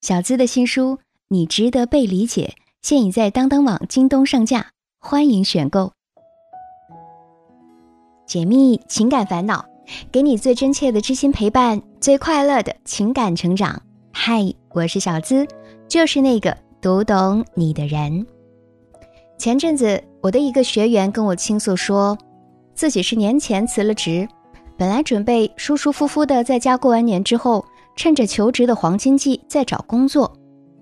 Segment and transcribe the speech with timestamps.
[0.00, 0.96] 小资的新书
[1.28, 5.92] 《你值得被理解》现已在当当网、京东上架，欢迎选购。
[8.26, 9.62] 解密情感烦恼，
[10.10, 13.82] 给你最真切的知心陪伴，最快乐的情感成长。
[14.10, 15.46] 嗨，我是小资，
[15.86, 18.26] 就是那个读懂你的人。
[19.36, 22.16] 前阵子，我的一个学员跟我倾诉说，
[22.74, 24.26] 自己是年前辞了职，
[24.78, 27.62] 本来准备舒舒服服的在家过完年之后。
[28.00, 30.32] 趁着求职的黄金季再找工作，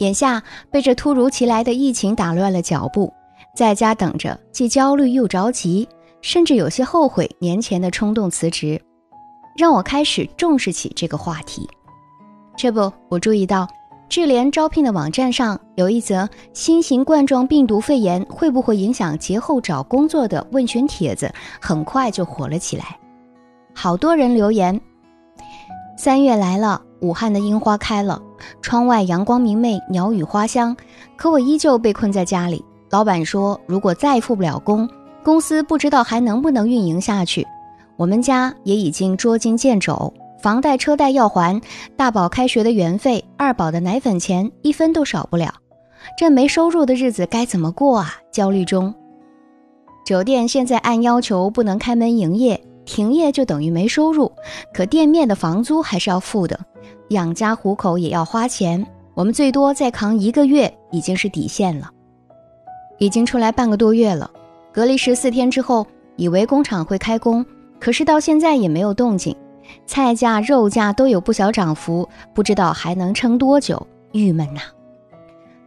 [0.00, 3.10] 眼下被这突如其来的疫情打乱了脚步，
[3.56, 5.88] 在家等着，既焦虑又着急，
[6.20, 8.78] 甚至有些后悔年前的冲动辞职，
[9.56, 11.66] 让我开始重视起这个话题。
[12.54, 13.66] 这不，我注意到
[14.10, 22.98] 智联招聘的网站上有一则新型冠状病毒肺炎会不会影响节后找工作的问询帖子，很快就火了起来，
[23.72, 24.78] 好多人留言：
[25.96, 26.82] 三月来了。
[27.00, 28.20] 武汉的樱花开了，
[28.62, 30.74] 窗外阳光明媚，鸟语花香。
[31.14, 32.64] 可我依旧被困在家里。
[32.90, 34.88] 老板说，如果再付不了工，
[35.22, 37.46] 公司不知道还能不能运营下去。
[37.96, 41.60] 我们家也已经捉襟见肘，房贷车贷要还，
[41.96, 45.52] 大宝开学的园费，二宝的奶粉钱，一分都少不了。
[46.16, 48.14] 这没收入的日子该怎么过啊？
[48.32, 48.92] 焦虑中。
[50.06, 54.32] 酒店现在按要求不能开门营业，停业就等于没收入，
[54.72, 56.58] 可店面的房租还是要付的。
[57.08, 61.90] 养家糊口也要花钱，我们最多再扛一个月已经是底线了。
[62.98, 64.30] 已经出来半个多月了，
[64.72, 67.44] 隔离十四天之后，以为工厂会开工，
[67.78, 69.36] 可是到现在也没有动静。
[69.84, 74.60] 菜价、肉价都有不小涨幅，不知道还能撑多久，郁闷呐。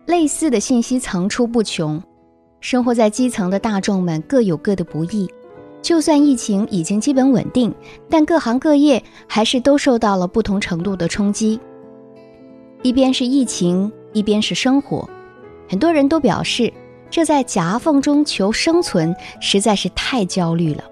[0.06, 2.02] 类似的信息层出不穷，
[2.62, 5.30] 生活在基层的大众们各有各的不易。
[5.82, 7.74] 就算疫情已经基本稳定，
[8.10, 11.60] 但各行各业还是都受到了不同程度的冲击。
[12.82, 15.10] 一边是疫情，一边是生活，
[15.70, 16.72] 很多人都表示，
[17.10, 20.84] 这在夹缝中求生存实在是太焦虑了。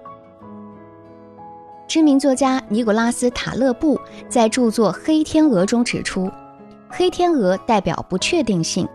[1.86, 3.98] 知名作家尼古拉斯·塔勒布
[4.28, 6.30] 在著作《黑天鹅》中指出，
[6.88, 8.86] 黑天鹅代表不确定性，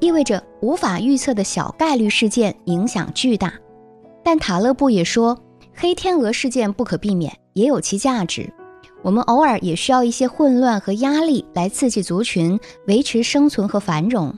[0.00, 3.52] 意味着无法预测的小概率事件影响巨大。
[4.24, 5.38] 但塔勒布也说，
[5.74, 8.50] 黑天鹅事件不可避免，也有其价值。
[9.02, 14.34] 我们偶尔也需要一些混乱和压力来刺激族群，维持生存和繁荣。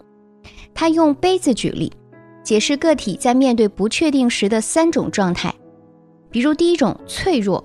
[0.74, 1.92] 他用杯子举例，
[2.42, 5.54] 解释个体在面对不确定时的三种状态。
[6.30, 7.64] 比如第一种脆弱，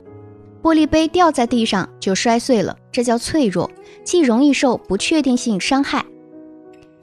[0.62, 3.70] 玻璃杯掉在地上就摔碎了，这叫脆弱，
[4.04, 6.06] 既容易受不确定性伤害。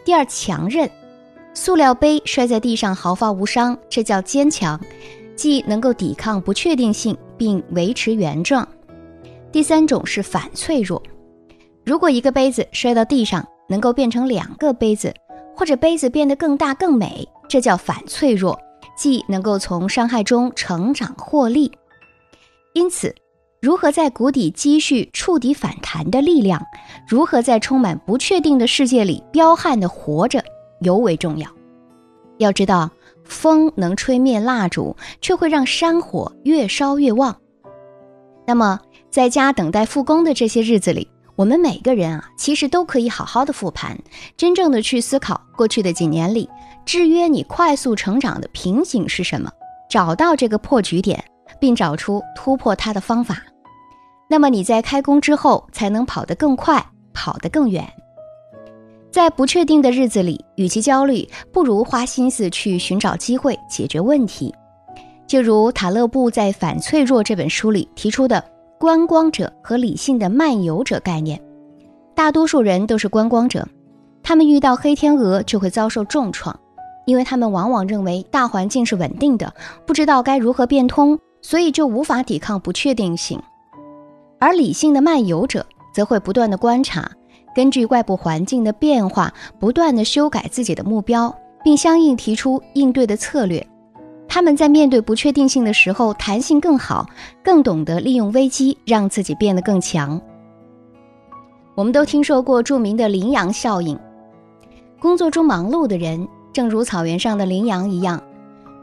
[0.05, 0.89] 第二强韧。
[1.61, 4.81] 塑料杯摔在地上毫发无伤，这叫坚强，
[5.35, 8.67] 既能够抵抗不确定性，并维持原状。
[9.51, 11.03] 第三种是反脆弱，
[11.85, 15.13] 如果一个杯子摔到地上能够变成两个杯子，
[15.53, 18.57] 或者杯子变得更大更美，这叫反脆弱，
[18.97, 21.73] 既能够从伤害中成长获利。
[22.73, 23.13] 因此，
[23.61, 26.65] 如何在谷底积蓄触底反弹的力量，
[27.09, 30.41] 如何在充满不确定的世界里彪悍地活着。
[30.81, 31.49] 尤为重要。
[32.39, 32.91] 要知道，
[33.25, 37.37] 风能吹灭蜡烛，却会让山火越烧越旺。
[38.47, 38.81] 那么，
[39.11, 43.99] 在家等待复工的这些日子里，我们每个人啊，其实都可以好好的复盘，
[44.37, 46.49] 真正的去思考过去的几年里
[46.87, 49.51] 制约你快速成长的瓶颈是什么，
[49.91, 51.23] 找到这个破局点，
[51.61, 53.37] 并找出突破它的方法。
[54.31, 57.87] 那么你在开工之后，才能跑得更快，跑得更远。
[59.19, 64.55] 在不确定的日子里，与其焦虑，不如花心思去寻找机会解决问题。
[65.27, 68.45] 就如塔勒布在《反脆弱》这本书里提出的
[68.79, 71.37] “观光者和理性的漫游者”概念。
[72.15, 73.67] 大多数人都是观光者，
[74.23, 76.57] 他们遇到黑天鹅就会遭受重创，
[77.05, 79.53] 因为他们往往认为大环境是稳定的，
[79.85, 83.43] 不知道该如何变通，所以就无法抵抗不确定性。
[84.39, 87.11] 而理性的漫游者则会不断的观察。
[87.59, 93.67] 根据外部环境的变化，不断的修改自己的目标，并相应提出应对的策略。
[94.29, 97.05] 他们在面对不确定性的时候，弹性更好，
[97.43, 100.21] 更懂得利用危机让自己变得更强。
[101.75, 103.99] 我们都听说过著名的羚羊效应。
[105.01, 108.23] 工作中忙碌的人，正如草原上的羚羊一样，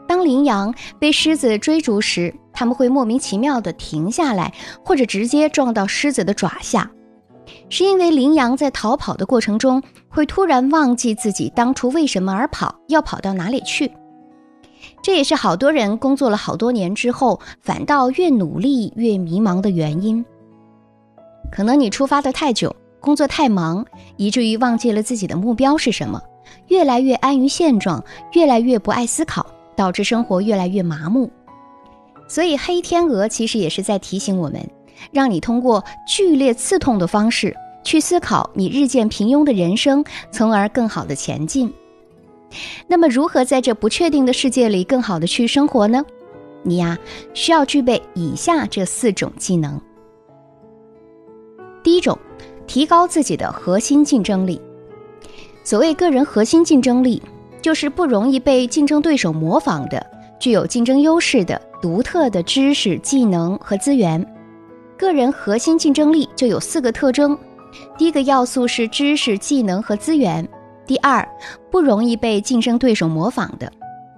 [0.06, 4.52] 当羚羊被狮子追逐时，他们会莫名其妙地停下来，
[4.84, 6.90] 或者直接撞到狮子的爪下。
[7.68, 13.90] 是因为羚羊在逃跑的过程中会突然忘记自己当初为什么而跑，要跑到哪里去。
[15.02, 20.24] 这也是好多人工作了好多年之后，反倒越努力越迷茫的原因。
[21.50, 23.84] 可能你出发的太久，工作太忙，
[24.16, 26.20] 以至于忘记了自己的目标是什么，
[26.68, 28.02] 越来越安于现状，
[28.32, 29.46] 越来越不爱思考，
[29.76, 31.30] 导致生活越来越麻木。
[32.28, 34.68] 所以，黑天鹅其实也是在提醒我们，
[35.10, 41.72] 让你通过剧烈刺痛的方式去思考你日渐平庸的人生，从而更好的前进。
[42.86, 46.04] 那么，如何在这不确定的世界里更好的去生活呢？
[46.62, 46.98] 你呀，
[47.34, 49.80] 需要具备以下这四种技能。
[51.82, 52.18] 第一种，
[52.66, 54.60] 提高自己的核心竞争力。
[55.62, 57.22] 所谓个人核心竞争力，
[57.62, 60.04] 就是不容易被竞争对手模仿的，
[60.40, 64.24] 具有竞争优势的独特的知识、技能和资源。
[64.96, 67.38] 个人核心竞争力就有四个特征：
[67.98, 70.44] 第一个要素是知识、技能和资源；
[70.86, 71.26] 第二，
[71.70, 73.70] 不容易被竞争对手模仿的。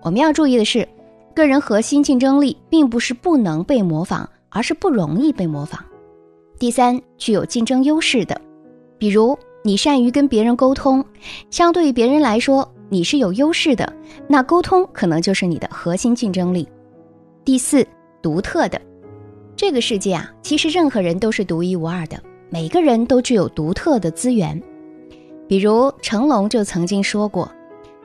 [0.03, 0.89] 我们要注意的是，
[1.35, 5.85] 个人核心竞争力并不是不能被模仿，而是不容易被模仿。
[6.59, 8.41] 第三，具有竞争优势的，
[8.99, 11.05] 比如你善于跟别人沟通，
[11.51, 13.93] 相对于别人来说你是有优势的，
[14.29, 16.67] 那沟通可能就是你的核心竞争力。
[17.45, 17.87] 第四，
[18.23, 18.81] 独特的，
[19.59, 24.63] 这个世界啊，其实任何人都是独一无二的，每个人都具有独特的资源。
[25.49, 27.51] 比如成龙就曾经说过：“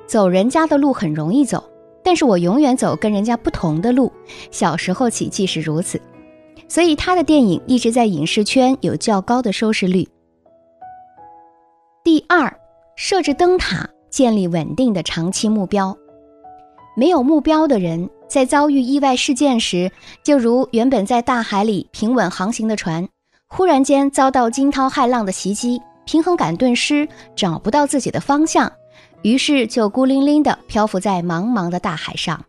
[0.08, 1.64] 走人家的路很容易走，
[2.04, 4.12] 但是我永远走跟人家不同的路，
[4.50, 6.02] 小时候起即是如此。”
[6.68, 10.08] 所以他的电影一直在影视圈有较高的收视率。
[12.04, 12.52] 第二，
[12.96, 15.96] 设置灯塔，建立稳定的长期目标。
[16.98, 19.92] 没有目标的人，在遭遇意外事件时，
[20.24, 23.08] 就如原本在大海里平稳航行的船，
[23.48, 28.72] 忽然间遭到惊涛骇浪的袭击，平衡感顿失，找不到自己的方向，
[29.22, 32.44] 于是就孤零零地漂浮在茫茫的大海上。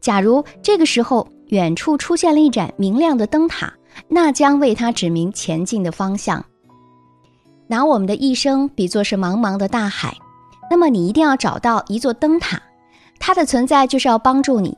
[0.00, 3.70] 假如这个时候，远处出现了一盏明亮的灯塔，
[4.08, 6.42] 那将为他指明前进的方向。
[7.66, 10.16] 拿我们的一生比作是茫茫的大海，
[10.70, 12.58] 那么你一定要找到一座灯塔，
[13.18, 14.74] 它的存在就是要帮助你，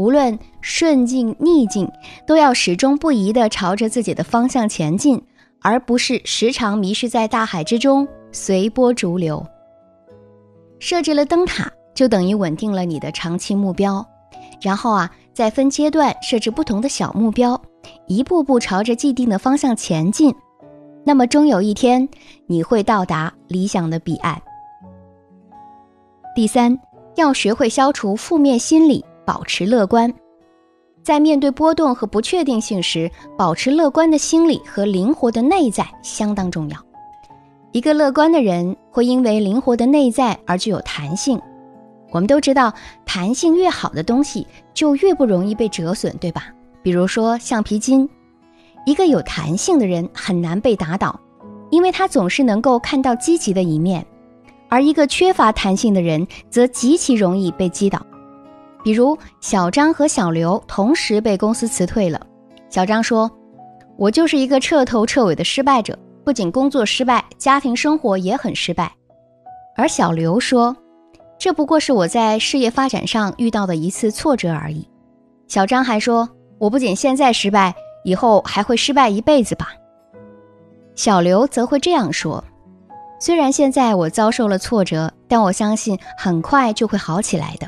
[0.00, 1.86] 无论顺境逆境，
[2.26, 5.22] 都要始终不移地朝着自己的方向前进，
[5.60, 9.46] 而不是时常迷失在大海之中，随波逐流。
[10.78, 14.02] 设置了灯塔，就等于稳定了你的长期目标，
[14.62, 15.10] 然后啊。
[15.32, 17.58] 再分阶段设置不同的小目标，
[18.06, 20.34] 一步步朝着既定的方向前进，
[21.02, 22.06] 那么终有一天
[22.46, 24.38] 你会到达理想的彼岸。
[26.34, 26.78] 第三，
[27.14, 30.12] 要学会消除负面心理，保持乐观。
[31.02, 36.78] 在面对波动和不确定性时，保持乐观的心理和灵活的内在相当重要。
[37.72, 41.40] 一个乐观的人会因为灵活的内在而具有弹性。
[42.10, 42.72] 我们都知道，
[43.06, 46.48] 弹性越好的东西就越不容易被折损，对吧？
[46.82, 48.08] 比如说橡皮筋，
[48.84, 51.18] 一个有弹性的人很难被打倒，
[51.70, 54.02] 因为他总是能够看到积极的一面；
[54.68, 58.04] 而一个缺乏弹性的人则极其容易被击倒。
[58.82, 62.20] 比如小张和小刘同时被公司辞退了，
[62.68, 63.30] 小张说
[63.98, 68.92] ：“我就是一个彻头彻尾的失败者，不仅工作失败，家庭生活也很失败。”
[69.76, 70.76] 而小刘说。
[71.42, 74.86] 这不过是我在事业发展上遇到的一次挫折而已。
[75.48, 76.28] 小张还说
[76.60, 77.74] ：“我不仅现在失败，
[78.04, 79.68] 以后还会失败一辈子吧。”
[80.94, 82.44] 小刘则会这样说
[83.18, 87.66] ：“虽然现在我遭受了挫折，但我相信很快就会好起来的。”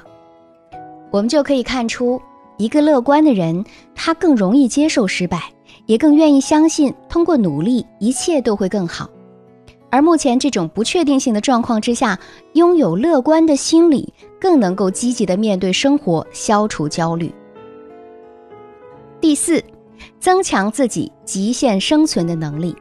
[1.13, 2.21] 我们就可以看出，
[2.57, 3.63] 一个乐观的人，
[3.95, 5.43] 他更容易接受失败，
[5.85, 9.09] 也更愿意相信通过努力，一切都会更好。
[9.91, 12.19] 而目前这种不确定性的状况之下，
[12.55, 17.31] 拥有乐观的心理，更能够积极的面对生活，消除焦虑。
[19.21, 19.63] 第四，
[20.19, 22.75] 增强自己极限生存的能力。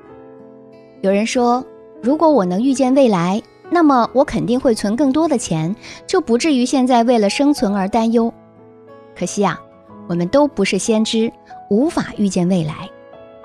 [1.01, 1.61] 有人说，
[2.01, 3.41] 如果我能预见未来，
[3.73, 5.73] 那么我肯定会存更多的钱，
[6.05, 8.31] 就不至于现在为了生存而担忧。
[9.15, 9.57] 可惜啊，
[10.09, 11.31] 我们都不是先知，
[11.69, 12.89] 无法预见未来。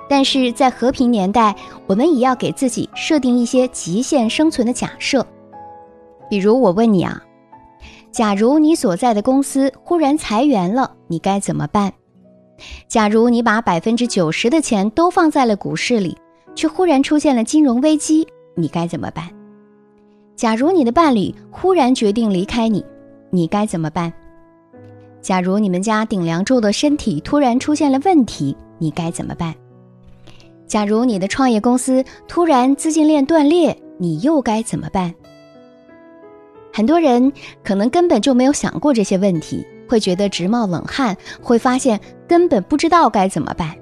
[0.09, 1.54] 但是在和平年代，
[1.87, 5.25] 我们也要给自己设定一些极限生存的假设。
[6.28, 7.23] 比如，我问你啊，
[8.11, 11.92] 假如你所在的公司忽然裁员了，你该怎么办？
[12.88, 16.16] 假如你把百分之九十的钱都放在了股市里，
[16.54, 19.28] 却忽然出现了金融危机，你该怎么办？
[20.37, 22.85] 假如你的伴侣忽然决定离开你，
[23.31, 24.12] 你该怎么办？
[25.23, 29.55] 假如你们家顶梁柱的身体突然出现了问题，你该怎么办？
[30.66, 35.12] 假如你的创业公司突然资金链断裂，你又该怎么办？
[36.71, 37.33] 很多人
[37.64, 43.75] 可能根本就没有想过这些问题，会觉得直冒冷汗，会发现根本不知道该怎么办。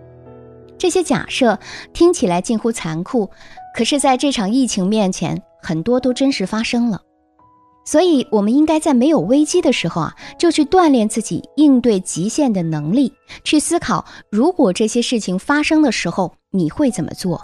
[0.78, 1.58] 这些假设
[1.92, 3.28] 听起来近乎残酷，
[3.76, 7.00] 可是在这场疫情面前，很多都真实发生了。
[7.86, 13.12] 所以，我们应该在没有危机的时候啊，就去锻炼自己应对极限的能力，
[13.44, 17.40] 去思考如果这些事情发生的时候你会怎么做。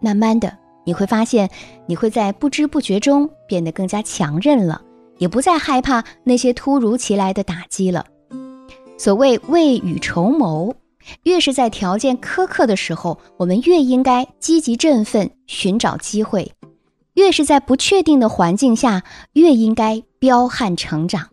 [0.00, 1.48] 慢慢的，你会发现
[1.86, 4.80] 你会在不知不觉中变得更加强韧了，
[5.18, 8.04] 也不再害怕那些突如其来的打击了。
[8.98, 10.74] 所谓未雨绸缪，
[11.22, 16.50] 越是在条件苛刻的时候，我们越应该积极振奋，寻找机会。
[17.14, 19.02] 越是在不确定的环境下，
[19.32, 21.28] 越应该彪悍成长。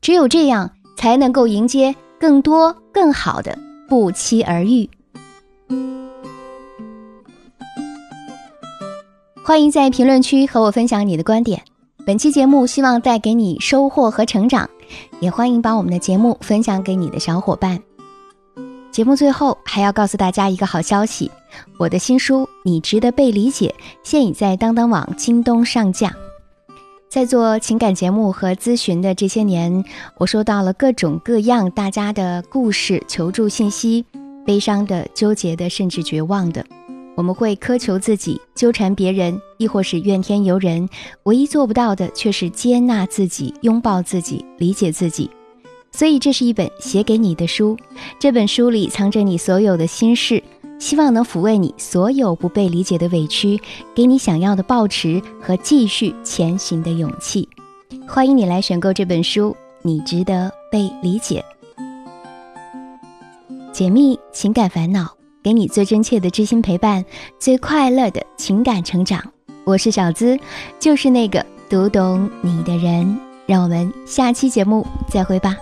[0.00, 4.88] 只有这样，才能够迎接更多更好的不期而遇。
[9.44, 11.62] 欢迎在评论区和我分享你的观点。
[12.06, 14.68] 本期节目希望带给你收获和成长，
[15.20, 17.82] 也欢迎把我们的节目分享给你的小伙伴。
[18.98, 21.30] 节目最后还要告诉大家一个好消息。
[21.78, 26.12] 我的新书《你值得被理解》现已在当当网、京东上架。
[27.08, 29.84] 在做情感节目和咨询的这些年，
[30.16, 34.04] 我收到了各种各样大家的故事、求助信息，
[34.44, 36.66] 悲伤的、纠结的，甚至绝望的。
[37.14, 40.88] 我们会苛求自己，纠缠别人，亦或是怨天尤人。
[41.22, 45.30] 唯一做不到的，却是接纳自己、拥抱自己、理解自己。
[45.90, 47.76] 所以，这是一本写给你的书。
[48.18, 50.42] 这本书里藏着你所有的心事。
[50.78, 53.60] 希望能抚慰你所有不被理解的委屈，
[53.96, 57.48] 给你想要的抱持和继续前行的勇气。
[58.06, 61.44] 欢迎你来选购这本书，你值得被理解。
[63.72, 67.04] 解密情感烦恼，给你最真切的知心陪伴，
[67.40, 69.20] 最快乐的情感成长。
[69.64, 70.38] 我是小资，
[70.78, 73.18] 就是那个读懂你的人。
[73.46, 75.56] 让我们下期节目再会吧。